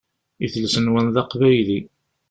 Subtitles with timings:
[0.43, 1.79] Idles-nwen d aqbayli.